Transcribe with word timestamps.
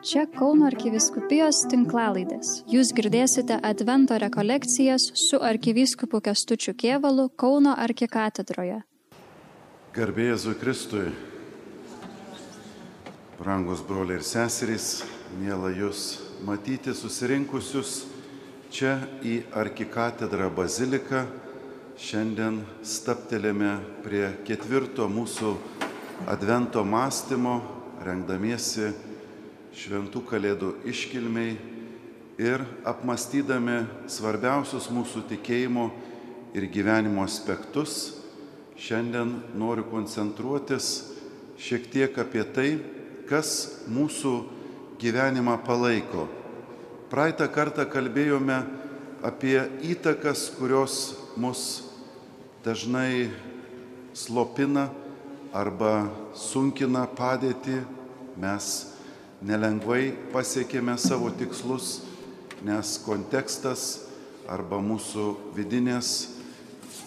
Čia 0.00 0.22
Kauno 0.32 0.64
arkiviskupijos 0.64 1.58
tinklalaidės. 1.68 2.62
Jūs 2.72 2.88
girdėsite 2.96 3.58
Advento 3.60 4.16
rekolekcijas 4.16 5.10
su 5.12 5.36
arkivyskupu 5.44 6.22
Kestučiu 6.24 6.72
Kievalu 6.72 7.26
Kauno 7.36 7.74
arkikatedroje. 7.76 8.78
Garbėjai 9.92 10.54
Kristui, 10.56 11.10
brangus 13.36 13.82
broliai 13.84 14.22
ir 14.22 14.24
seserys, 14.24 15.02
mėla 15.36 15.74
jūs 15.76 16.06
matyti 16.48 16.96
susirinkusius 16.96 18.06
čia 18.72 18.96
į 19.20 19.42
arkikatedrą 19.52 20.48
baziliką. 20.48 21.26
Šiandien 22.00 22.62
staptelėme 22.80 23.76
prie 24.00 24.32
ketvirto 24.48 25.12
mūsų 25.12 25.54
Advento 26.24 26.88
mąstymo, 26.88 27.60
rengdamiesi 28.00 29.09
šventų 29.76 30.22
kalėdų 30.26 30.72
iškilmiai 30.90 31.54
ir 32.40 32.64
apmastydami 32.88 33.84
svarbiausius 34.10 34.88
mūsų 34.92 35.26
tikėjimo 35.30 35.90
ir 36.56 36.66
gyvenimo 36.72 37.22
aspektus, 37.22 38.16
šiandien 38.80 39.36
noriu 39.60 39.84
koncentruotis 39.90 41.10
šiek 41.60 41.86
tiek 41.92 42.16
apie 42.18 42.44
tai, 42.54 42.70
kas 43.28 43.84
mūsų 43.92 44.34
gyvenimą 45.00 45.58
palaiko. 45.66 46.26
Praeitą 47.12 47.46
kartą 47.52 47.84
kalbėjome 47.90 48.56
apie 49.26 49.58
įtakas, 49.92 50.48
kurios 50.56 50.96
mus 51.36 51.84
dažnai 52.64 53.30
slopina 54.16 54.88
arba 55.52 56.08
sunkina 56.34 57.06
padėtį. 57.18 57.80
Mes 58.40 58.89
nelengvai 59.40 60.12
pasiekėme 60.34 60.96
savo 61.00 61.30
tikslus, 61.32 62.00
nes 62.64 62.96
kontekstas 63.04 64.04
arba 64.50 64.80
mūsų 64.84 65.32
vidinės 65.56 66.10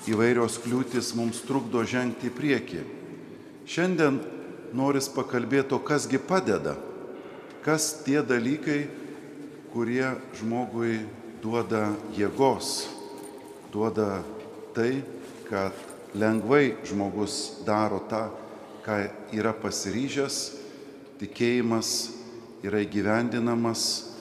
įvairios 0.09 0.57
kliūtis 0.63 1.13
mums 1.15 1.43
trukdo 1.45 1.83
žengti 1.85 2.31
į 2.31 2.35
priekį. 2.35 2.81
Šiandien 3.69 4.19
noris 4.75 5.07
pakalbėti, 5.13 5.77
kasgi 5.85 6.19
padeda, 6.19 6.75
kas 7.63 8.03
tie 8.03 8.19
dalykai, 8.25 8.87
kurie 9.73 10.09
žmogui 10.39 11.03
duoda 11.43 11.91
jėgos, 12.17 12.89
duoda 13.71 14.23
tai, 14.75 15.03
kad 15.47 15.73
lengvai 16.17 16.75
žmogus 16.87 17.63
daro 17.65 18.01
tą, 18.09 18.27
ką 18.83 18.99
yra 19.33 19.53
pasiryžęs, 19.55 20.41
tikėjimas 21.21 22.22
yra 22.63 22.79
įgyvendinamas, 22.79 24.13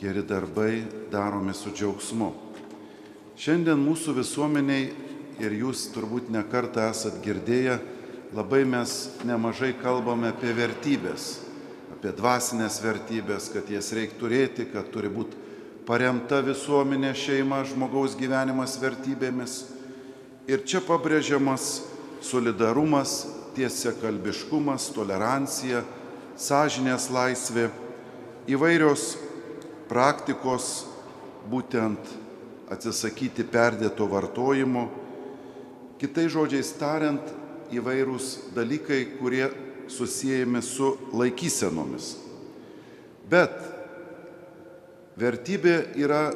geri 0.00 0.22
darbai 0.24 0.86
daromi 1.12 1.52
su 1.52 1.72
džiaugsmu. 1.74 2.30
Šiandien 3.36 3.80
mūsų 3.80 4.14
visuomeniai 4.16 4.86
ir 5.40 5.56
jūs 5.60 5.90
turbūt 5.92 6.30
nekartą 6.32 6.86
esat 6.88 7.18
girdėję, 7.24 7.76
labai 8.36 8.62
mes 8.64 8.94
nemažai 9.28 9.74
kalbame 9.82 10.30
apie 10.32 10.52
vertybės, 10.56 11.42
apie 11.92 12.14
dvasinės 12.16 12.80
vertybės, 12.80 13.50
kad 13.52 13.68
jas 13.68 13.92
reikia 13.96 14.16
turėti, 14.20 14.68
kad 14.72 14.88
turi 14.92 15.12
būti 15.12 15.36
paremta 15.84 16.40
visuomenė, 16.44 17.12
šeima, 17.16 17.60
žmogaus 17.68 18.16
gyvenimas 18.16 18.78
vertybėmis. 18.80 19.58
Ir 20.48 20.64
čia 20.64 20.80
pabrėžiamas 20.80 21.82
solidarumas, 22.24 23.26
tiesiakalbiškumas, 23.56 24.88
tolerancija, 24.96 25.84
sąžinės 26.40 27.10
laisvė 27.12 27.68
įvairios 28.48 29.16
praktikos, 29.90 30.86
būtent 31.50 32.12
atsisakyti 32.70 33.44
perdėto 33.50 34.06
vartojimo, 34.08 34.86
kitai 36.00 36.28
žodžiais 36.30 36.70
tariant, 36.78 37.24
įvairūs 37.74 38.52
dalykai, 38.54 39.02
kurie 39.18 39.48
susijęjami 39.90 40.62
su 40.62 40.94
laikysenomis. 41.14 42.14
Bet 43.30 43.54
vertybė 45.18 45.76
yra 45.98 46.30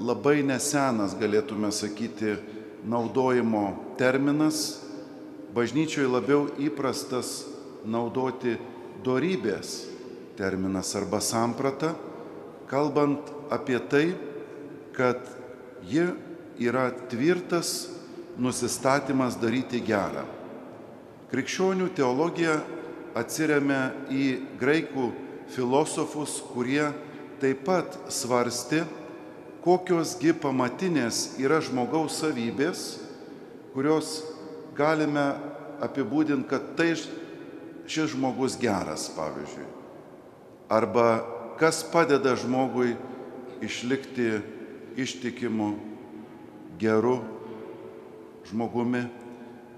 labai 0.00 0.42
nesenas, 0.44 1.16
galėtume 1.16 1.72
sakyti, 1.72 2.36
naudojimo 2.86 3.96
terminas, 3.98 4.78
bažnyčioje 5.56 6.08
labiau 6.08 6.46
įprastas 6.62 7.40
naudoti 7.84 8.56
dorybės 9.04 9.95
terminas 10.36 10.94
arba 10.96 11.20
samprata, 11.20 11.94
kalbant 12.68 13.32
apie 13.50 13.78
tai, 13.88 14.06
kad 14.96 15.20
ji 15.88 16.06
yra 16.58 16.90
tvirtas 17.10 17.88
nusistatymas 18.38 19.36
daryti 19.40 19.80
gerą. 19.84 20.24
Krikščionių 21.32 21.88
teologija 21.96 22.60
atsiriamia 23.16 23.90
į 24.12 24.26
graikų 24.60 25.08
filosofus, 25.54 26.38
kurie 26.52 26.84
taip 27.40 27.64
pat 27.66 27.98
svarsti, 28.12 28.82
kokiosgi 29.64 30.36
pamatinės 30.38 31.36
yra 31.42 31.58
žmogaus 31.64 32.20
savybės, 32.22 32.84
kurios 33.74 34.20
galime 34.78 35.32
apibūdinti, 35.82 36.48
kad 36.50 36.76
tai 36.78 36.92
šis 36.94 38.14
žmogus 38.14 38.56
geras, 38.60 39.10
pavyzdžiui 39.16 39.75
arba 40.68 41.24
kas 41.58 41.84
padeda 41.92 42.36
žmogui 42.36 42.96
išlikti 43.62 44.40
ištikimu, 44.96 45.74
geru 46.78 47.20
žmogumi. 48.50 49.04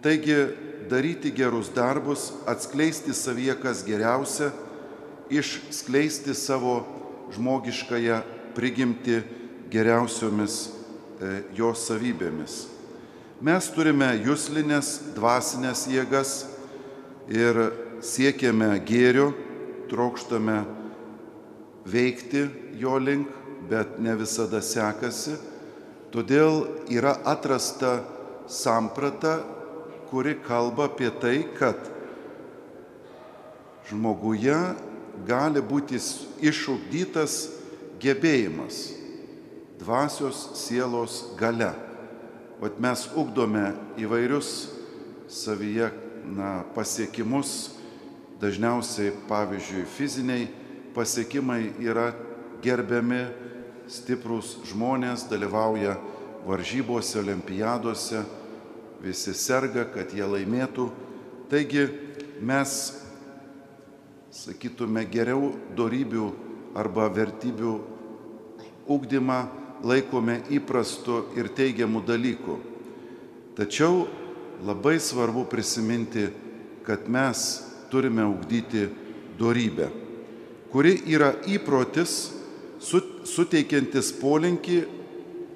Taigi 0.03 0.47
daryti 0.91 1.31
gerus 1.31 1.71
darbus, 1.75 2.33
atskleisti 2.47 3.15
savyje 3.15 3.55
kas 3.63 3.85
geriausia, 3.87 4.51
išskleisti 5.31 6.35
savo 6.35 6.87
žmogiškąją 7.35 8.21
prigimti 8.55 9.21
geriausiomis 9.71 10.69
e, 11.21 11.43
jos 11.57 11.85
savybėmis. 11.91 12.65
Mes 13.45 13.69
turime 13.75 14.09
jūslinės 14.25 15.13
dvasinės 15.15 15.85
jėgas 15.93 16.33
ir 17.31 17.61
siekiame 18.03 18.73
gėrio, 18.89 19.29
trokštame 19.91 20.63
veikti 21.93 22.47
jo 22.79 22.97
link, 22.99 23.29
bet 23.69 23.99
ne 24.01 24.15
visada 24.17 24.61
sekasi. 24.65 25.37
Todėl 26.13 26.63
yra 26.89 27.17
atrasta 27.29 27.99
samprata, 28.49 29.39
kuri 30.09 30.39
kalba 30.41 30.89
apie 30.89 31.11
tai, 31.21 31.43
kad 31.59 31.77
žmoguje 33.91 34.57
gali 35.29 35.61
būti 35.65 36.01
išugdytas 36.49 37.41
gebėjimas 38.01 38.99
dvasios 39.79 40.51
sielos 40.59 41.23
gale. 41.39 41.71
Vat 42.59 42.81
mes 42.83 43.05
ugdome 43.15 43.71
įvairius 44.01 44.69
savyje 45.31 45.93
na, 46.27 46.65
pasiekimus, 46.75 47.71
dažniausiai 48.43 49.13
pavyzdžiui 49.29 49.85
fiziniai 49.95 50.49
pasiekimai 50.99 51.77
yra 51.79 52.09
gerbiami, 52.59 53.21
stiprus 53.87 54.57
žmonės 54.67 55.29
dalyvauja 55.31 55.93
varžybose, 56.43 57.21
olimpiadose, 57.21 58.25
visi 58.99 59.35
serga, 59.39 59.85
kad 59.95 60.11
jie 60.11 60.27
laimėtų. 60.27 60.89
Taigi 61.53 61.85
mes, 62.43 62.73
sakytume, 64.35 65.05
geriau 65.07 65.53
darybių 65.79 66.27
arba 66.75 67.07
vertybių 67.15 67.77
ugdymą 68.91 69.39
laikome 69.87 70.41
įprastu 70.59 71.29
ir 71.39 71.53
teigiamu 71.55 72.03
dalyku. 72.03 72.59
Tačiau 73.55 74.03
labai 74.67 74.99
svarbu 74.99 75.47
prisiminti, 75.47 76.27
kad 76.83 77.07
mes 77.07 77.47
turime 77.95 78.27
ugdyti 78.27 78.89
darybę 79.39 80.08
kuri 80.73 80.99
yra 81.09 81.33
įprotis 81.49 82.33
suteikiantis 83.29 84.13
polinkį 84.21 84.79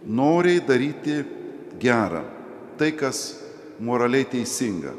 noriai 0.09 0.63
daryti 0.65 1.21
gerą, 1.81 2.23
tai 2.79 2.93
kas 2.97 3.43
moraliai 3.83 4.27
teisinga. 4.29 4.95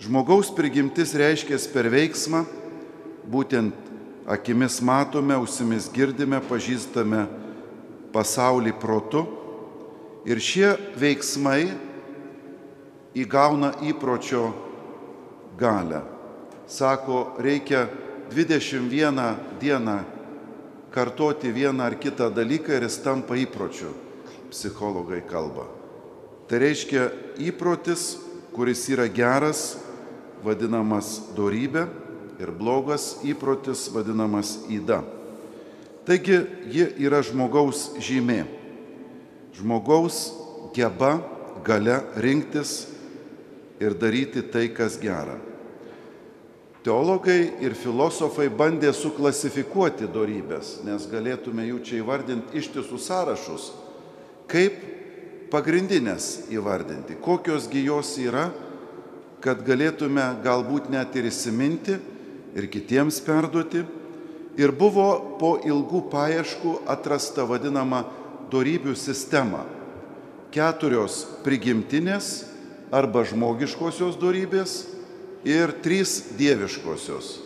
Žmogaus 0.00 0.50
prigimtis 0.52 1.14
reiškia 1.16 1.58
per 1.72 1.88
veiksmą, 1.92 2.44
būtent 3.26 3.74
akimis 4.28 4.80
matome, 4.84 5.34
ausimis 5.34 5.88
girdime, 5.92 6.40
pažįstame 6.44 7.24
pasaulį 8.12 8.74
protu 8.80 9.24
ir 10.28 10.40
šie 10.42 10.74
veiksmai 10.98 11.70
įgauna 13.16 13.72
įpročio 13.88 14.50
galę. 15.58 16.02
Sako, 16.68 17.38
reikia 17.40 17.86
21 18.30 19.20
dieną 19.60 19.98
kartoti 20.90 21.52
vieną 21.52 21.84
ar 21.84 21.98
kitą 21.98 22.30
dalyką 22.30 22.72
ir 22.72 22.82
jis 22.88 23.02
tampa 23.04 23.36
įpročiu, 23.36 23.92
psichologai 24.50 25.20
kalba. 25.28 25.66
Tai 26.48 26.58
reiškia 26.62 27.10
įprotis, 27.42 28.16
kuris 28.54 28.86
yra 28.88 29.04
geras, 29.10 29.76
vadinamas 30.44 31.18
dorybė 31.36 31.84
ir 32.40 32.52
blogas 32.54 33.18
įprotis 33.26 33.90
vadinamas 33.92 34.56
įda. 34.72 35.02
Taigi 36.06 36.38
ji 36.70 36.86
yra 37.02 37.20
žmogaus 37.26 37.90
žymė. 37.98 38.44
Žmogaus 39.58 40.30
geba 40.76 41.18
gale 41.66 41.98
rinktis 42.16 42.86
ir 43.82 43.96
daryti 43.98 44.44
tai, 44.48 44.68
kas 44.70 45.00
gera. 45.02 45.36
Teologai 46.86 47.48
ir 47.66 47.74
filosofai 47.74 48.46
bandė 48.46 48.92
suklasifikuoti 48.94 50.06
darybės, 50.14 50.84
nes 50.86 51.08
galėtume 51.10 51.64
jų 51.66 51.80
čia 51.82 51.96
įvardinti 51.98 52.60
ištisus 52.60 53.08
sąrašus, 53.08 53.64
kaip 54.46 54.76
pagrindinės 55.50 56.46
įvardinti, 56.54 57.18
kokiosgi 57.18 57.82
jos 57.88 58.12
yra, 58.22 58.52
kad 59.42 59.66
galėtume 59.66 60.28
galbūt 60.46 60.86
net 60.94 61.18
ir 61.18 61.26
įsiminti 61.26 61.98
ir 62.54 62.70
kitiems 62.70 63.18
perduoti. 63.26 63.82
Ir 64.56 64.70
buvo 64.72 65.10
po 65.40 65.56
ilgų 65.58 66.06
paieškų 66.08 66.78
atrasta 66.88 67.44
vadinama 67.44 68.06
darybių 68.48 68.94
sistema. 68.96 69.66
Keturios 70.54 71.24
prigimtinės 71.42 72.46
arba 72.94 73.26
žmogiškosios 73.26 74.16
darybės 74.22 74.84
ir 75.46 75.70
trys 75.82 76.34
dieviškosios, 76.38 77.38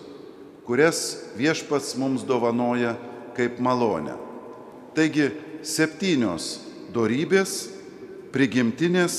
kurias 0.65 1.19
viešpats 1.37 1.93
mums 2.01 2.25
dovanoja 2.25 2.95
kaip 3.37 3.61
malonę. 3.61 4.17
Taigi 4.97 5.29
septynios 5.63 6.63
darybės, 6.95 7.69
prigimtinės 8.33 9.19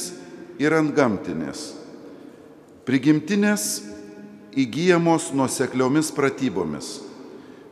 ir 0.59 0.73
antgamtinės. 0.73 1.75
Prigimtinės 2.87 3.67
įgyjamos 4.57 5.29
nuosekliomis 5.37 6.09
pratybomis. 6.17 6.97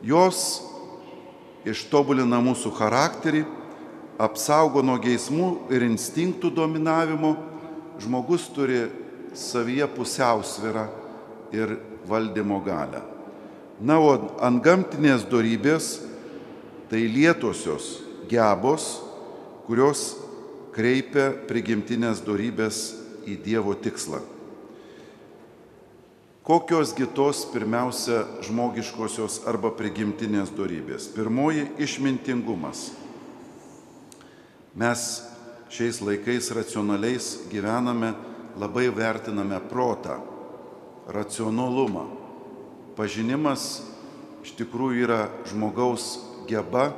Jos 0.06 0.62
ištobulina 1.66 2.38
mūsų 2.40 2.70
charakterį, 2.78 3.42
apsaugo 4.22 4.84
nuo 4.86 4.94
geismų 5.02 5.50
ir 5.74 5.82
instinktų 5.90 6.54
dominavimo, 6.54 7.34
žmogus 8.00 8.46
turi 8.54 8.86
savyje 9.34 9.90
pusiausvyrą 9.90 10.99
ir 11.52 11.78
valdymo 12.08 12.60
galę. 12.64 13.02
Na, 13.80 13.96
o 13.96 14.12
ant 14.44 14.60
gamtinės 14.64 15.24
darybės 15.30 16.00
tai 16.90 17.06
lietosios 17.08 18.00
gebos, 18.28 18.98
kurios 19.66 20.18
kreipia 20.74 21.30
prigimtinės 21.48 22.20
darybės 22.26 22.82
į 23.28 23.38
Dievo 23.44 23.74
tikslą. 23.78 24.20
Kokios 26.44 26.94
kitos 26.96 27.44
pirmiausia 27.52 28.24
žmogiškosios 28.42 29.42
arba 29.46 29.70
prigimtinės 29.76 30.50
darybės? 30.56 31.06
Pirmoji- 31.14 31.68
išmintingumas. 31.86 32.90
Mes 34.74 35.22
šiais 35.70 36.00
laikais 36.02 36.50
racionaliais 36.50 37.46
gyvename 37.52 38.14
labai 38.58 38.88
vertiname 38.90 39.60
protą, 39.70 40.18
racionalumą. 41.12 42.06
Pažinimas 42.96 43.82
iš 44.44 44.54
tikrųjų 44.58 45.04
yra 45.04 45.20
žmogaus 45.50 46.20
geba, 46.48 46.90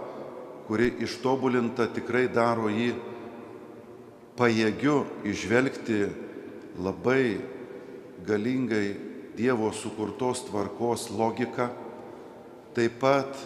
kuri 0.69 0.93
ištobulinta 1.05 1.89
tikrai 1.93 2.29
daro 2.33 2.71
jį 2.73 2.93
pajėgiu 4.39 5.03
išvelgti 5.29 6.05
labai 6.81 7.41
galingai 8.27 9.11
Dievo 9.33 9.71
sukurtos 9.73 10.43
tvarkos 10.45 11.07
logiką, 11.09 11.71
taip 12.77 12.99
pat 13.01 13.39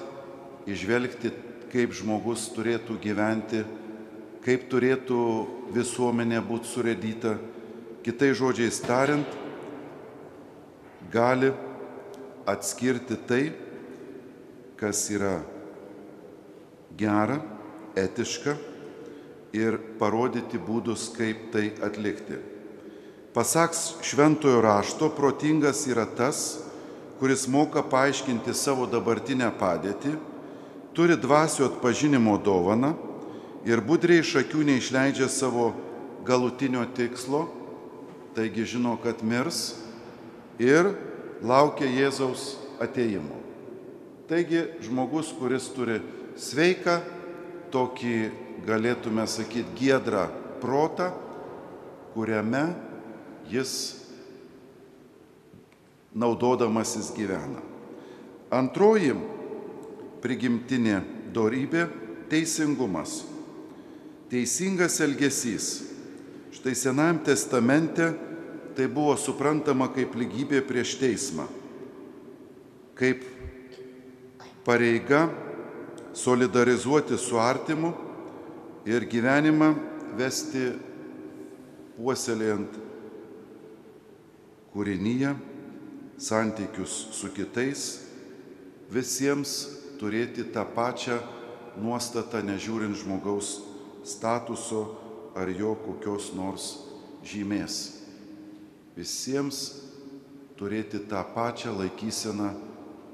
išvelgti, 0.67 1.31
kaip 1.71 1.95
žmogus 1.95 2.49
turėtų 2.57 2.97
gyventi, 2.99 3.61
kaip 4.43 4.65
turėtų 4.67 5.21
visuomenė 5.77 6.41
būti 6.43 6.73
surėdyta 6.73 7.37
Kitai 8.07 8.29
žodžiais 8.39 8.77
tariant, 8.87 9.27
gali 11.17 11.53
atskirti 12.47 13.17
tai, 13.29 13.45
kas 14.77 15.07
yra 15.11 15.39
gera, 17.01 17.41
etiška 17.97 18.55
ir 19.57 19.79
parodyti 20.01 20.61
būdus, 20.61 21.09
kaip 21.17 21.49
tai 21.55 21.71
atlikti. 21.81 22.37
Pasaks 23.33 23.97
šventojo 24.05 24.61
rašto, 24.65 25.09
protingas 25.17 25.87
yra 25.89 26.07
tas, 26.07 26.61
kuris 27.21 27.47
moka 27.49 27.81
paaiškinti 27.85 28.53
savo 28.53 28.85
dabartinę 28.89 29.49
padėtį, 29.57 30.15
turi 30.97 31.17
dvasio 31.21 31.71
atpažinimo 31.71 32.37
dovaną 32.45 32.95
ir 33.69 33.81
budriai 33.85 34.21
iš 34.25 34.37
akių 34.45 34.65
neišleidžia 34.69 35.29
savo 35.33 35.71
galutinio 36.29 36.85
tikslo 36.97 37.47
taigi 38.37 38.65
žino, 38.69 38.99
kad 39.01 39.23
mirs 39.25 39.73
ir 40.59 40.93
laukia 41.43 41.89
Jėzaus 41.89 42.57
ateimo. 42.83 43.37
Taigi 44.27 44.65
žmogus, 44.83 45.31
kuris 45.39 45.69
turi 45.75 46.01
sveiką, 46.37 46.99
tokį 47.71 48.17
galėtume 48.67 49.27
sakyti 49.29 49.77
giedrą 49.79 50.27
protą, 50.63 51.13
kuriame 52.15 52.65
jis 53.51 53.73
naudodamasis 56.17 57.13
gyvena. 57.15 57.63
Antroji 58.51 59.13
prigimtinė 60.25 61.03
dorybė- 61.35 61.87
teisingumas. 62.31 63.25
Teisingas 64.31 64.99
elgesys. 65.01 65.85
Štai 66.51 66.75
Senajame 66.75 67.23
testamente 67.23 68.26
tai 68.77 68.87
buvo 68.93 69.15
suprantama 69.17 69.89
kaip 69.89 70.13
lygybė 70.21 70.61
prieš 70.69 70.99
teismą, 71.01 71.47
kaip 72.99 73.25
pareiga 74.67 75.31
solidarizuoti 76.17 77.17
su 77.17 77.41
artimu 77.41 77.95
ir 78.85 79.09
gyvenimą 79.09 79.71
vesti 80.19 80.67
puoselėjant 81.97 82.77
kūrinyje, 84.77 85.33
santykius 86.21 86.99
su 87.17 87.33
kitais, 87.33 87.89
visiems 88.93 89.57
turėti 89.97 90.45
tą 90.53 90.69
pačią 90.77 91.17
nuostatą, 91.81 92.45
nežiūrint 92.45 93.01
žmogaus 93.01 93.57
statuso 94.05 94.87
ar 95.37 95.49
jo 95.49 95.73
kokios 95.81 96.35
nors 96.37 96.75
žymės 97.25 97.96
visiems 98.97 99.59
turėti 100.57 101.03
tą 101.05 101.21
pačią 101.35 101.75
laikyseną 101.77 102.55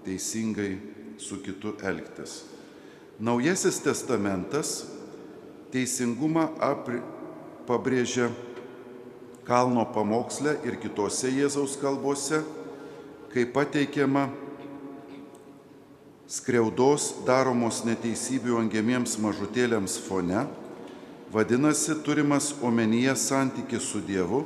teisingai 0.06 0.78
su 1.18 1.40
kitu 1.42 1.74
elgtis. 1.82 2.44
Naujasis 3.18 3.80
testamentas 3.82 4.84
teisingumą 5.74 6.48
apri, 6.62 7.02
pabrėžia 7.66 8.30
kalno 9.46 9.84
pamoksle 9.94 10.56
ir 10.66 10.78
kitose 10.82 11.30
Jėzaus 11.34 11.76
kalbose, 11.80 12.42
kai 13.34 13.44
pateikiama 13.48 14.28
skriaudos 16.30 17.10
daromos 17.26 17.82
neteisybių 17.86 18.58
angiamiems 18.62 19.18
mažutėliams 19.20 19.98
fone, 20.06 20.46
vadinasi 21.32 21.98
turimas 22.06 22.52
omenyje 22.62 23.14
santykis 23.18 23.86
su 23.92 24.02
Dievu 24.04 24.44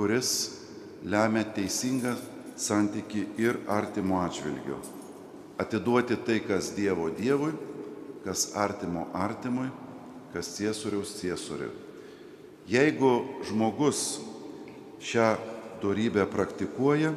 kuris 0.00 0.56
lemia 1.04 1.44
teisingą 1.44 2.14
santyki 2.56 3.26
ir 3.36 3.58
artimo 3.68 4.16
atžvilgiu. 4.24 4.78
Atiduoti 5.60 6.16
tai, 6.24 6.38
kas 6.40 6.70
Dievo 6.72 7.10
Dievui, 7.12 7.52
kas 8.24 8.54
artimo 8.56 9.10
artimui, 9.12 9.68
kas 10.32 10.54
ciesoriaus 10.56 11.12
ciesoriui. 11.20 11.68
Jeigu 12.64 13.12
žmogus 13.44 14.22
šią 15.04 15.28
darybę 15.84 16.24
praktikuoja, 16.32 17.12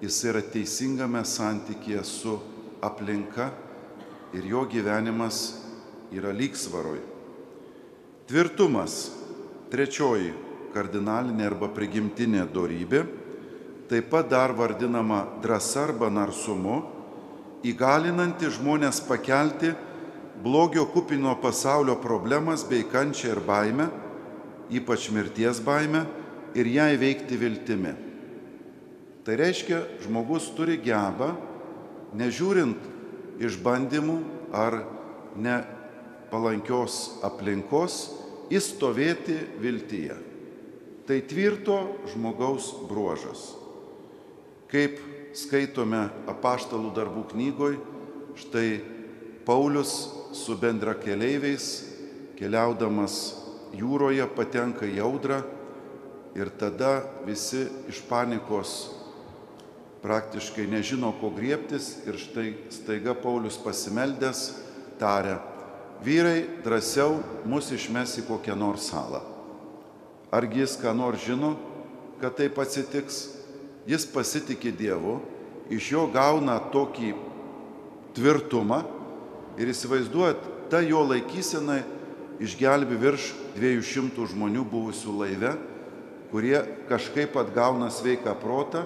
jis 0.00 0.24
yra 0.32 0.40
teisingame 0.40 1.26
santykėje 1.28 2.08
su 2.08 2.38
aplinka 2.80 3.52
ir 4.32 4.48
jo 4.48 4.64
gyvenimas 4.64 5.58
yra 6.08 6.32
lygsvaroj. 6.32 7.04
Tvirtumas. 8.24 9.00
Trečioji 9.68 10.47
kardinalinė 10.74 11.48
arba 11.48 11.70
prigimtinė 11.72 12.44
darybė 12.52 13.06
taip 13.88 14.10
pat 14.10 14.28
dar 14.28 14.52
vadinama 14.52 15.24
drąsa 15.42 15.86
arba 15.88 16.10
narsumu, 16.12 16.82
įgalinanti 17.64 18.50
žmonės 18.52 19.00
pakelti 19.08 19.72
blogio 20.44 20.84
kupino 20.92 21.32
pasaulio 21.40 21.96
problemas 22.00 22.66
bei 22.68 22.84
kančią 22.84 23.32
ir 23.32 23.40
baimę, 23.46 23.88
ypač 24.70 25.08
mirties 25.10 25.62
baimę, 25.64 26.04
ir 26.54 26.68
ją 26.68 26.90
įveikti 26.98 27.40
viltimi. 27.40 27.94
Tai 29.24 29.36
reiškia, 29.40 29.80
žmogus 30.04 30.52
turi 30.56 30.78
gebą, 30.80 31.32
nežiūrint 32.16 33.42
išbandymų 33.44 34.20
ar 34.52 34.82
nepalankios 35.36 37.18
aplinkos, 37.24 38.00
įstovėti 38.52 39.36
viltyje. 39.60 40.27
Tai 41.08 41.22
tvirto 41.24 41.78
žmogaus 42.12 42.66
bruožas. 42.84 43.54
Kaip 44.68 44.98
skaitome 45.32 46.02
apaštalų 46.28 46.90
darbų 46.92 47.22
knygoj, 47.30 47.78
štai 48.36 48.66
Paulius 49.48 49.94
su 50.36 50.52
bendra 50.60 50.92
keleiviais, 50.92 51.70
keliaudamas 52.36 53.16
jūroje, 53.72 54.26
patenka 54.36 54.84
į 54.84 55.00
audrą 55.06 55.40
ir 56.36 56.52
tada 56.60 57.00
visi 57.24 57.64
iš 57.88 58.02
panikos 58.10 58.74
praktiškai 60.04 60.68
nežino, 60.68 61.14
ko 61.22 61.32
griebtis 61.32 62.02
ir 62.04 62.20
štai 62.20 62.52
staiga 62.68 63.16
Paulius 63.16 63.56
pasimeldęs 63.64 64.44
taria, 65.00 65.40
vyrai 66.04 66.44
drąsiau 66.60 67.16
mus 67.48 67.72
išmes 67.72 68.18
į 68.20 68.28
kokią 68.28 68.60
nors 68.60 68.92
salą. 68.92 69.37
Argi 70.34 70.64
jis 70.64 70.76
ką 70.82 70.92
nors 70.96 71.24
žino, 71.24 71.54
kad 72.20 72.36
taip 72.36 72.58
atsitiks? 72.60 73.38
jis 73.88 74.04
pasitikė 74.12 74.72
Dievu, 74.76 75.18
iš 75.72 75.92
jo 75.94 76.04
gauna 76.12 76.58
tokį 76.72 77.14
tvirtumą 78.16 78.82
ir 79.60 79.72
įsivaizduojat, 79.72 80.44
ta 80.68 80.82
jo 80.84 81.00
laikysena 81.08 81.80
išgelbi 82.42 82.98
virš 83.00 83.32
200 83.56 84.28
žmonių 84.34 84.64
buvusių 84.68 85.14
laive, 85.22 85.54
kurie 86.28 86.58
kažkaip 86.90 87.36
atgauna 87.40 87.88
sveiką 87.92 88.34
protą, 88.42 88.84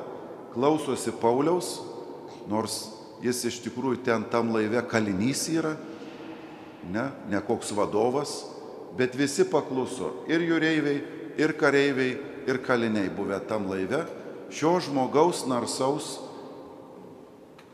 klausosi 0.54 1.14
Pauliaus, 1.18 1.80
nors 2.46 2.84
jis 3.24 3.42
iš 3.50 3.58
tikrųjų 3.66 4.02
ten 4.06 4.26
tam 4.30 4.52
laive 4.54 4.84
kalinys 4.90 5.48
yra, 5.50 5.74
ne, 6.92 7.08
ne 7.30 7.42
koks 7.42 7.74
vadovas, 7.74 8.44
bet 8.98 9.16
visi 9.18 9.46
pakluso 9.48 10.12
ir 10.30 10.44
jūreiviai, 10.46 11.21
ir 11.38 11.54
kareiviai, 11.58 12.18
ir 12.46 12.58
kaliniai 12.64 13.10
buvę 13.12 13.40
tam 13.48 13.68
laive 13.70 14.04
šio 14.52 14.80
žmogaus 14.80 15.46
narsaus 15.48 16.18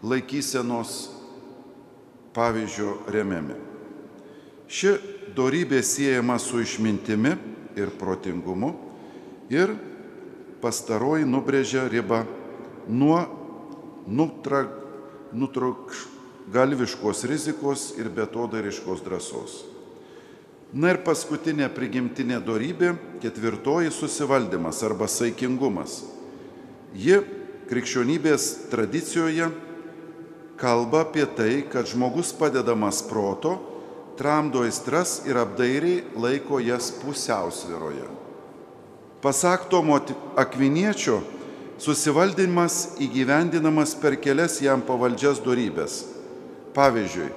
laikysenos 0.03 1.11
pavyzdžio 2.35 2.99
remiami. 3.11 3.57
Ši 4.69 4.93
darybė 5.35 5.83
siejama 5.83 6.39
su 6.39 6.61
išmintimi 6.63 7.33
ir 7.79 7.91
protingumu 7.99 8.75
ir 9.51 9.73
pastaroji 10.63 11.25
nubrėžia 11.27 11.89
ribą 11.91 12.25
nuo 12.89 13.21
nutrukgalviškos 15.33 17.25
rizikos 17.29 17.95
ir 17.99 18.09
betodariškos 18.13 19.03
drąsos. 19.05 19.78
Na 20.73 20.93
ir 20.93 21.01
paskutinė 21.01 21.71
prigimtinė 21.73 22.43
darybė, 22.45 22.93
ketvirtoji 23.23 23.93
susivaldymas 23.95 24.83
arba 24.85 25.09
saikingumas 25.09 26.03
Ji 26.97 27.19
krikščionybės 27.69 28.71
tradicijoje 28.73 29.51
kalba 30.59 31.03
apie 31.05 31.27
tai, 31.37 31.63
kad 31.69 31.87
žmogus 31.87 32.33
padedamas 32.33 33.03
proto, 33.05 33.59
tramdo 34.17 34.65
aistras 34.65 35.21
ir 35.29 35.37
apdairiai 35.39 36.01
laiko 36.17 36.63
jas 36.65 36.91
pusiausviroje. 37.03 38.09
Pasak 39.21 39.69
Tomo 39.69 39.99
Akviniečio, 40.39 41.21
susivaldymas 41.79 42.97
įgyvendinamas 43.05 43.95
per 44.01 44.17
kelias 44.17 44.59
jam 44.63 44.81
pavaldžias 44.83 45.43
darybės. 45.45 46.01
Pavyzdžiui, 46.75 47.29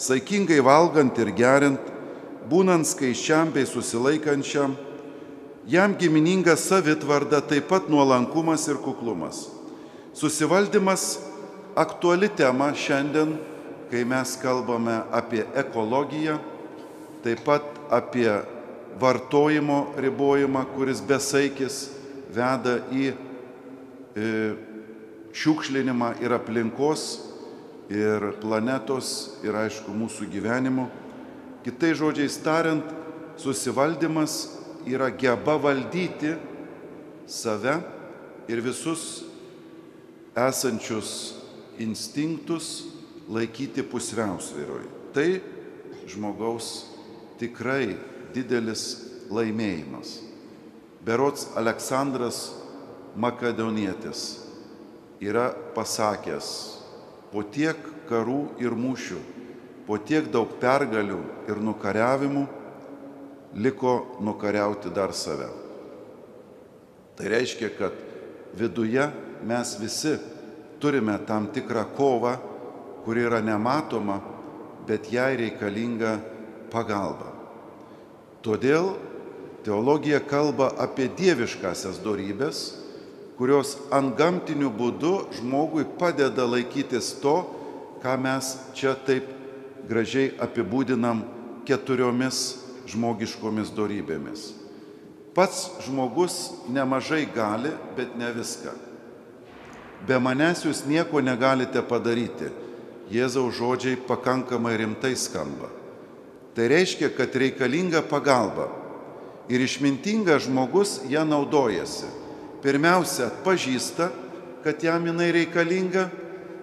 saikingai 0.00 0.62
valgant 0.64 1.18
ir 1.20 1.30
geriant, 1.36 1.93
būnant 2.50 2.86
skaičiam 2.88 3.52
bei 3.54 3.66
susilaikančiam, 3.68 4.76
Jam 5.66 5.94
gimininga 5.96 6.56
savitvarda, 6.60 7.40
taip 7.40 7.70
pat 7.70 7.86
nuolankumas 7.88 8.66
ir 8.68 8.76
kuklumas. 8.84 9.46
Susivaldymas 10.12 11.22
aktuali 11.74 12.28
tema 12.28 12.68
šiandien, 12.76 13.32
kai 13.88 14.04
mes 14.04 14.34
kalbame 14.42 14.98
apie 15.08 15.46
ekologiją, 15.56 16.36
taip 17.24 17.40
pat 17.46 17.64
apie 17.88 18.28
vartojimo 19.00 19.94
ribojimą, 19.96 20.66
kuris 20.76 21.00
besaikis 21.00 21.78
veda 22.34 22.76
į 22.92 23.14
e, 23.14 24.28
šiukšlinimą 25.32 26.18
ir 26.20 26.36
aplinkos, 26.36 27.06
ir 27.88 28.34
planetos, 28.44 29.38
ir 29.40 29.56
aišku 29.64 29.96
mūsų 29.96 30.28
gyvenimo. 30.28 30.90
Kitai 31.64 31.94
žodžiais 31.96 32.36
tariant, 32.44 32.84
susivaldymas 33.40 34.34
yra 34.86 35.08
geba 35.10 35.56
valdyti 35.56 36.34
save 37.26 37.78
ir 38.48 38.60
visus 38.60 39.24
esančius 40.36 41.34
instinktus 41.80 42.84
laikyti 43.28 43.82
pusiausvyroj. 43.82 44.84
Tai 45.14 45.28
žmogaus 46.10 46.90
tikrai 47.40 47.96
didelis 48.34 48.84
laimėjimas. 49.32 50.18
Berots 51.04 51.48
Aleksandras 51.56 52.50
Makedonietis 53.16 54.42
yra 55.22 55.52
pasakęs, 55.76 56.48
po 57.30 57.44
tiek 57.46 57.78
karų 58.08 58.56
ir 58.60 58.74
mūšių, 58.74 59.20
po 59.86 59.98
tiek 60.00 60.30
daug 60.32 60.56
pergalių 60.60 61.20
ir 61.50 61.60
nukariavimų, 61.60 62.44
liko 63.54 63.94
nukariauti 64.24 64.90
dar 64.94 65.12
save. 65.14 65.48
Tai 67.14 67.30
reiškia, 67.30 67.70
kad 67.78 67.94
viduje 68.58 69.04
mes 69.46 69.76
visi 69.78 70.16
turime 70.82 71.18
tam 71.26 71.46
tikrą 71.54 71.84
kovą, 71.96 72.34
kuri 73.04 73.26
yra 73.28 73.40
nematoma, 73.44 74.18
bet 74.88 75.12
jai 75.12 75.36
reikalinga 75.38 76.16
pagalba. 76.72 77.30
Todėl 78.44 78.94
teologija 79.64 80.20
kalba 80.20 80.72
apie 80.80 81.06
dieviškasias 81.16 82.00
darybės, 82.04 82.64
kurios 83.38 83.76
ant 83.94 84.16
gamtinių 84.18 84.70
būdų 84.74 85.14
žmogui 85.38 85.86
padeda 85.98 86.44
laikytis 86.48 87.14
to, 87.22 87.38
ką 88.02 88.18
mes 88.20 88.50
čia 88.76 88.92
taip 89.06 89.30
gražiai 89.88 90.32
apibūdinam 90.40 91.22
keturiomis 91.68 92.60
žmogiškomis 92.90 93.72
darybėmis. 93.74 94.52
Pats 95.34 95.66
žmogus 95.82 96.52
nemažai 96.70 97.24
gali, 97.34 97.72
bet 97.96 98.14
ne 98.18 98.30
viską. 98.32 98.72
Be 100.06 100.18
manęs 100.20 100.62
jūs 100.66 100.84
nieko 100.86 101.22
negalite 101.24 101.82
padaryti. 101.82 102.52
Jėzaus 103.10 103.56
žodžiai 103.58 103.98
pakankamai 104.08 104.76
rimtai 104.80 105.12
skamba. 105.18 105.68
Tai 106.54 106.68
reiškia, 106.70 107.10
kad 107.16 107.34
reikalinga 107.34 108.04
pagalba. 108.08 108.70
Ir 109.50 109.60
išmintingas 109.60 110.46
žmogus 110.46 111.00
ją 111.10 111.24
naudojasi. 111.28 112.08
Pirmiausia, 112.64 113.28
pažįsta, 113.44 114.08
kad 114.64 114.80
jam 114.80 115.04
jinai 115.04 115.32
reikalinga, 115.34 116.06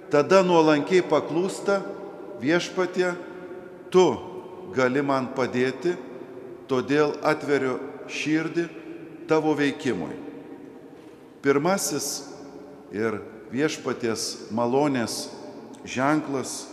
tada 0.09 0.41
nuolankiai 0.41 1.03
paklūsta 1.05 1.81
viešpatie, 2.41 3.13
tu 3.93 4.05
gali 4.75 5.03
man 5.05 5.29
padėti 5.35 5.93
todėl 6.71 7.13
atveriu 7.27 7.77
širdį 8.11 8.67
tavo 9.29 9.53
veikimui. 9.57 10.15
Pirmasis 11.41 12.07
ir 12.93 13.19
viešpaties 13.51 14.51
malonės 14.53 15.29
ženklas, 15.85 16.67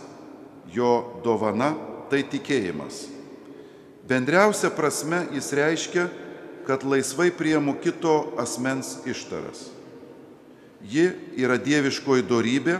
jo 0.71 1.21
dovana- 1.23 1.75
tai 2.09 2.23
tikėjimas. 2.23 3.07
Bendriausia 4.07 4.69
prasme 4.69 5.27
jis 5.33 5.51
reiškia, 5.53 6.09
kad 6.65 6.83
laisvai 6.83 7.31
priemu 7.31 7.75
kito 7.81 8.33
asmens 8.37 8.97
ištaras. 9.05 9.69
Ji 10.81 11.11
yra 11.37 11.57
dieviškoji 11.57 12.23
darybė, 12.23 12.79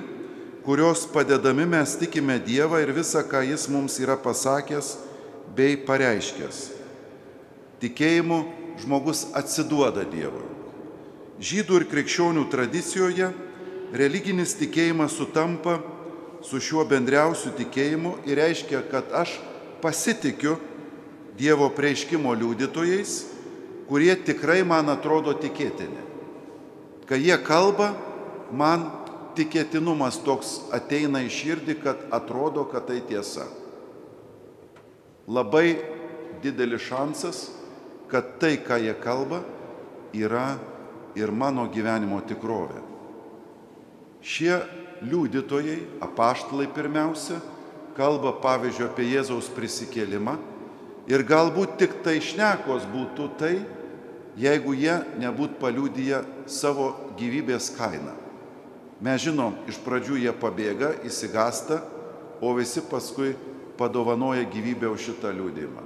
kurios 0.66 1.06
padedami 1.08 1.66
mes 1.66 1.96
tikime 2.00 2.40
Dievą 2.40 2.82
ir 2.84 2.94
visą, 2.94 3.24
ką 3.24 3.44
Jis 3.48 3.68
mums 3.72 4.00
yra 4.00 4.18
pasakęs 4.18 4.98
bei 5.56 5.78
pareiškęs. 5.78 6.70
Tikėjimu 7.80 8.40
žmogus 8.84 9.28
atsiduoda 9.36 10.04
Dievui. 10.08 10.46
Žydų 11.40 11.80
ir 11.80 11.86
krikščionių 11.88 12.44
tradicijoje 12.52 13.30
religinis 13.96 14.58
tikėjimas 14.60 15.16
sutampa 15.16 15.80
su 16.44 16.60
šiuo 16.60 16.84
bendriausiu 16.88 17.54
tikėjimu 17.56 18.18
ir 18.28 18.40
reiškia, 18.40 18.84
kad 18.92 19.12
aš 19.16 19.40
pasitikiu 19.84 20.58
Dievo 21.40 21.70
prieiškimo 21.72 22.34
liudytojais, 22.36 23.24
kurie 23.88 24.12
tikrai 24.28 24.60
man 24.68 24.92
atrodo 24.92 25.32
tikėtini. 25.40 26.04
Kai 27.08 27.22
jie 27.24 27.38
kalba, 27.42 27.94
man 28.52 28.84
tikėtinumas 29.40 30.20
toks 30.26 30.58
ateina 30.76 31.24
į 31.24 31.32
širdį, 31.32 31.78
kad 31.84 32.04
atrodo, 32.16 32.66
kad 32.68 32.90
tai 32.90 33.00
tiesa. 33.08 33.48
Labai 35.30 35.80
didelis 36.44 36.84
šansas, 36.90 37.48
kad 38.12 38.38
tai, 38.42 38.58
ką 38.60 38.80
jie 38.82 38.96
kalba, 39.00 39.44
yra 40.14 40.58
ir 41.16 41.32
mano 41.32 41.68
gyvenimo 41.72 42.20
tikrovė. 42.26 42.82
Šie 44.26 44.58
liudytojai, 45.06 45.80
apaštalai 46.04 46.68
pirmiausia, 46.76 47.40
kalba 47.96 48.34
pavyzdžiui 48.44 48.88
apie 48.90 49.08
Jėzaus 49.14 49.48
prisikėlimą 49.56 50.36
ir 51.12 51.24
galbūt 51.28 51.78
tik 51.80 52.00
tai 52.04 52.18
šnekos 52.24 52.88
būtų 52.92 53.30
tai, 53.40 53.54
jeigu 54.40 54.76
jie 54.78 54.98
nebūtų 55.20 55.60
paliudyję 55.62 56.24
savo 56.48 56.92
gyvybės 57.20 57.72
kainą. 57.78 58.29
Mes 59.00 59.22
žinom, 59.24 59.56
iš 59.72 59.80
pradžių 59.86 60.18
jie 60.20 60.34
pabėga, 60.36 60.92
įsigasta, 61.08 61.80
o 62.44 62.52
visi 62.58 62.84
paskui 62.84 63.32
padovanoja 63.80 64.44
gyvybę 64.52 64.90
už 64.92 65.12
šitą 65.12 65.32
liūdimą. 65.36 65.86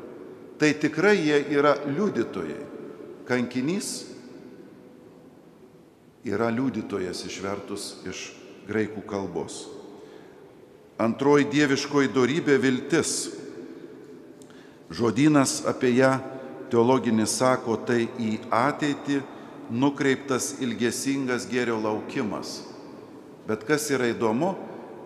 Tai 0.58 0.72
tikrai 0.82 1.17
jie 1.22 1.38
yra 1.53 1.75
liudytojai. 1.86 2.63
Kankinys 3.27 3.91
yra 6.25 6.50
liudytojas 6.53 7.22
išvertus 7.29 7.93
iš 8.10 8.25
graikų 8.67 9.05
kalbos. 9.05 9.63
Antroji 11.01 11.50
dieviškoji 11.51 12.12
darybė 12.13 12.58
viltis. 12.62 13.13
Žodynas 14.93 15.63
apie 15.70 15.93
ją 15.98 16.15
teologinis 16.74 17.38
sako, 17.38 17.77
tai 17.86 18.08
į 18.22 18.38
ateitį 18.53 19.22
nukreiptas 19.74 20.55
ilgesingas 20.62 21.48
gėrio 21.50 21.79
laukimas. 21.82 22.73
Bet 23.47 23.65
kas 23.67 23.89
yra 23.91 24.07
įdomu, 24.12 24.53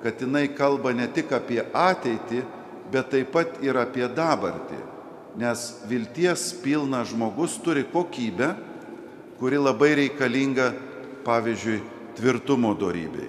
kad 0.03 0.21
jinai 0.21 0.47
kalba 0.53 0.93
ne 0.93 1.07
tik 1.09 1.31
apie 1.33 1.63
ateitį, 1.73 2.43
bet 2.93 3.09
taip 3.11 3.31
pat 3.33 3.57
ir 3.65 3.79
apie 3.79 4.05
dabartį. 4.05 4.77
Nes 5.37 5.67
vilties 5.89 6.49
pilnas 6.63 7.11
žmogus 7.11 7.57
turi 7.61 7.83
kokybę, 7.85 8.53
kuri 9.37 9.59
labai 9.61 9.93
reikalinga 9.99 10.71
pavyzdžiui, 11.27 11.81
tvirtumo 12.15 12.71
darybei. 12.73 13.27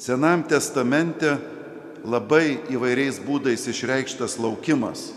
Senam 0.00 0.42
testamente 0.42 1.36
labai 2.02 2.58
įvairiais 2.72 3.20
būdais 3.22 3.68
išreikštas 3.70 4.38
laukimas. 4.40 5.10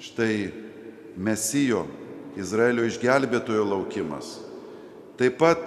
Štai 0.00 0.54
Mesijo, 1.20 1.84
Izraelio 2.38 2.86
išgelbėtojo 2.88 3.66
laukimas. 3.66 4.38
Taip 5.20 5.36
pat 5.42 5.60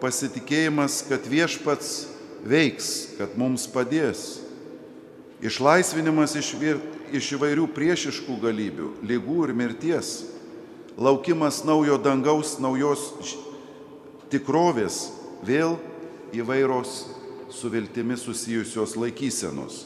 pasitikėjimas, 0.00 1.02
kad 1.08 1.26
viešpats 1.28 2.06
veiks, 2.46 3.16
kad 3.18 3.34
mums 3.38 3.66
padės. 3.70 4.40
Išlaisvinimas 5.44 6.36
iš, 6.38 6.54
iš 7.12 7.32
įvairių 7.36 7.66
priešiškų 7.76 8.38
galybių, 8.42 8.92
lygų 9.04 9.42
ir 9.48 9.54
mirties. 9.56 10.14
Laukimas 10.96 11.60
naujo 11.68 11.98
dangaus, 12.00 12.56
naujos 12.62 13.10
tikrovės, 14.32 15.10
vėl 15.44 15.76
įvairios 16.34 17.02
su 17.52 17.68
viltimi 17.70 18.16
susijusios 18.16 18.96
laikysenos. 18.96 19.84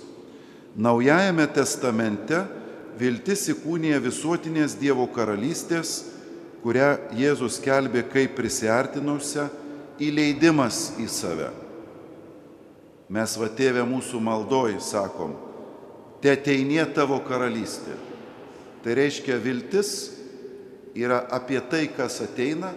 Naujajame 0.79 1.49
testamente 1.51 2.45
viltis 2.99 3.49
įkūnija 3.51 3.99
visuotinės 4.03 4.77
Dievo 4.79 5.09
karalystės, 5.11 6.05
kurią 6.63 6.93
Jėzus 7.19 7.59
kelbė 7.65 8.05
kaip 8.13 8.37
prisartinusią, 8.39 9.49
įleidimas 10.01 10.97
į 11.01 11.07
save. 11.11 11.51
Mes 13.11 13.35
va 13.37 13.49
tėvė 13.53 13.83
mūsų 13.89 14.21
maldoj 14.23 14.79
sakom, 14.85 15.35
te 16.23 16.31
ateinie 16.33 16.83
tavo 16.95 17.19
karalystė. 17.27 17.97
Tai 18.81 18.95
reiškia 18.97 19.37
viltis 19.43 19.91
yra 20.97 21.25
apie 21.29 21.61
tai, 21.71 21.89
kas 21.93 22.21
ateina 22.25 22.71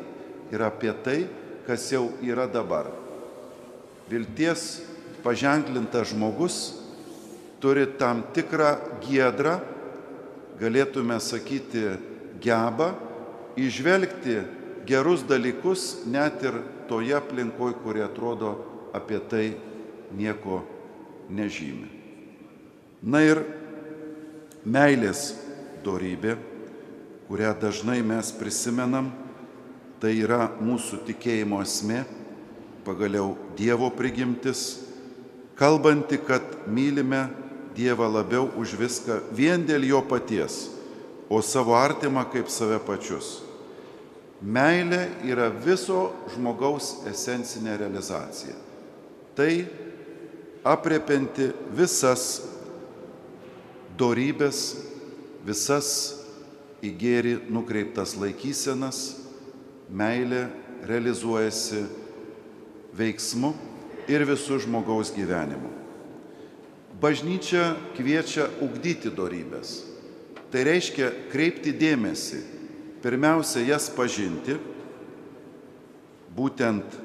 ir 0.52 0.64
apie 0.66 0.92
tai, 1.06 1.20
kas 1.68 1.86
jau 1.94 2.10
yra 2.22 2.48
dabar. 2.52 2.90
Vilties 4.10 4.82
paženklintas 5.24 6.12
žmogus 6.12 6.58
turi 7.64 7.86
tam 8.00 8.26
tikrą 8.36 8.74
giedrą, 9.06 9.62
galėtume 10.60 11.16
sakyti, 11.24 11.86
gebą 12.44 12.92
išvelgti 13.56 14.42
gerus 14.86 15.24
dalykus 15.28 16.04
net 16.10 16.44
ir 16.44 16.60
toje 16.94 17.18
aplinkoje, 17.18 17.80
kuri 17.82 18.06
atrodo 18.06 18.54
apie 18.94 19.18
tai 19.26 19.48
nieko 20.14 20.62
nežymi. 21.34 21.90
Na 23.02 23.26
ir 23.26 23.42
meilės 24.64 25.34
dorybė, 25.84 26.38
kurią 27.28 27.52
dažnai 27.58 28.00
mes 28.06 28.30
prisimenam, 28.38 29.10
Tai 30.04 30.12
yra 30.20 30.50
mūsų 30.60 30.98
tikėjimo 31.08 31.62
esmė, 31.64 32.02
pagaliau 32.84 33.38
Dievo 33.56 33.88
prigimtis, 33.96 34.82
kalbanti, 35.56 36.18
kad 36.20 36.44
mylime 36.68 37.30
Dievą 37.78 38.10
labiau 38.12 38.50
už 38.60 38.74
viską 38.82 39.22
vien 39.32 39.64
dėl 39.64 39.88
jo 39.88 40.02
paties, 40.04 40.66
o 41.32 41.40
savo 41.40 41.78
artimą 41.80 42.26
kaip 42.34 42.52
save 42.52 42.82
pačius. 42.84 43.43
Meilė 44.44 45.06
yra 45.24 45.48
viso 45.50 46.12
žmogaus 46.34 47.06
esencinė 47.08 47.78
realizacija. 47.80 48.56
Tai 49.38 49.52
apriepianti 50.68 51.48
visas 51.72 52.42
dorybės, 53.98 54.60
visas 55.48 55.90
į 56.84 56.92
gėrį 57.00 57.36
nukreiptas 57.56 58.18
laikysenas 58.20 59.00
meilė 59.88 60.50
realizuojasi 60.84 61.86
veiksmu 62.98 63.54
ir 64.12 64.26
visų 64.28 64.60
žmogaus 64.66 65.14
gyvenimu. 65.16 65.72
Bažnyčia 67.00 67.74
kviečia 67.96 68.50
ugdyti 68.64 69.12
darybės. 69.12 69.82
Tai 70.52 70.62
reiškia 70.68 71.10
kreipti 71.32 71.74
dėmesį, 71.76 72.44
pirmiausia 73.04 73.66
jas 73.68 73.90
pažinti, 73.92 74.56
būtent 76.34 76.96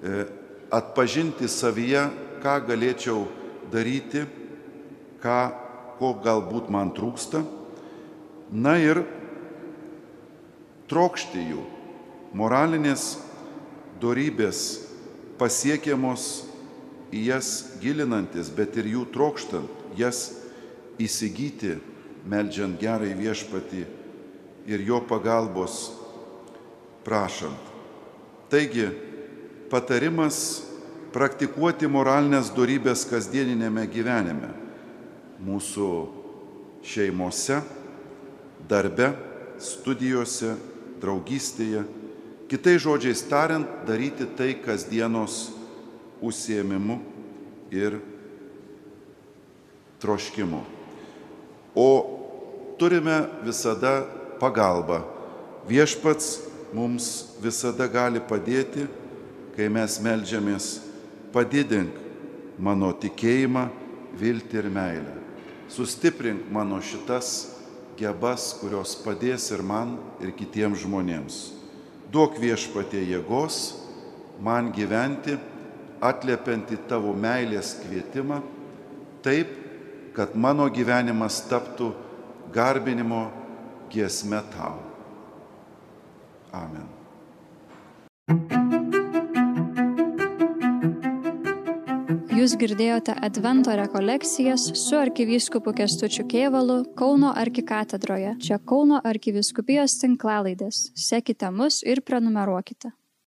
e, 0.00 0.24
atpažinti 0.72 1.48
savyje, 1.50 2.06
ką 2.40 2.54
galėčiau 2.70 3.26
daryti, 3.72 4.24
ką, 5.20 5.38
ko 6.00 6.14
galbūt 6.24 6.70
man 6.72 6.92
trūksta, 6.96 7.42
na 8.52 8.76
ir 8.80 9.02
trokšti 10.88 11.44
jų. 11.50 11.64
Moralinės 12.36 13.16
dorybės 14.00 14.62
pasiekiamos 15.40 16.46
į 17.12 17.26
jas 17.28 17.52
gilinantis, 17.82 18.48
bet 18.52 18.76
ir 18.80 18.88
jų 18.94 19.04
trokštant, 19.12 19.84
jas 20.00 20.30
įsigyti, 21.00 21.76
melžiant 22.26 22.80
gerai 22.80 23.12
viešpatį 23.16 23.84
ir 24.66 24.82
jo 24.86 25.00
pagalbos 25.08 25.92
prašant. 27.06 27.72
Taigi, 28.50 28.88
patarimas 29.70 30.62
praktikuoti 31.14 31.88
moralinės 31.90 32.52
dorybės 32.54 33.06
kasdieninėme 33.08 33.86
gyvenime, 33.90 34.52
mūsų 35.42 35.90
šeimose, 36.86 37.60
darbe, 38.68 39.12
studijose, 39.62 40.54
draugystėje 41.00 41.84
Kitai 42.46 42.78
žodžiais 42.78 43.24
tariant, 43.26 43.66
daryti 43.88 44.22
tai 44.38 44.54
kasdienos 44.62 45.50
užsiemimu 46.22 47.00
ir 47.74 47.98
troškimu. 49.98 50.60
O 51.74 51.88
turime 52.78 53.26
visada 53.42 54.06
pagalbą. 54.40 55.02
Viešpats 55.68 56.40
mums 56.74 57.36
visada 57.42 57.88
gali 57.90 58.20
padėti, 58.22 58.86
kai 59.56 59.68
mes 59.72 59.98
melžiamės, 60.04 60.68
padidink 61.32 61.96
mano 62.58 62.92
tikėjimą, 62.92 63.66
viltį 64.16 64.60
ir 64.62 64.70
meilę. 64.72 65.14
Sustiprink 65.72 66.46
mano 66.52 66.78
šitas 66.80 67.56
gebas, 67.98 68.52
kurios 68.60 68.94
padės 69.02 69.50
ir 69.50 69.64
man, 69.64 69.96
ir 70.20 70.32
kitiems 70.36 70.84
žmonėms. 70.84 71.52
duok 72.12 72.38
viešpatie 72.38 73.02
jėgos 73.02 73.74
man 74.40 74.70
gyventi, 74.72 75.34
atliepianti 76.00 76.78
tavo 76.88 77.12
meilės 77.16 77.74
kvietimą, 77.82 78.38
taip, 79.24 79.48
kad 80.14 80.36
mano 80.36 80.68
gyvenimas 80.72 81.42
taptų 81.50 81.90
garbinimo 82.54 83.26
giesme 83.96 84.42
tau. 84.52 84.76
Amen. 86.52 86.84
Jūs 92.36 92.52
girdėjote 92.60 93.14
Advento 93.24 93.72
rekolekcijas 93.74 94.68
su 94.76 94.98
arkivyskupu 95.00 95.72
Kestučiu 95.78 96.26
Kievalu 96.28 96.82
Kauno 96.98 97.32
arkikatedroje. 97.32 98.36
Čia 98.44 98.60
Kauno 98.60 99.00
arkiviskupijos 99.00 99.96
tinklalaidės. 100.02 100.90
Sekite 100.94 101.50
mus 101.50 101.80
ir 101.82 102.04
prenumeruokite. 102.04 102.92